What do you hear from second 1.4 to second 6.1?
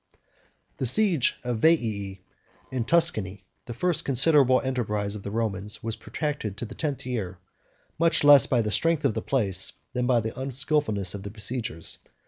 of Veii in Tuscany, the first considerable enterprise of the Romans, was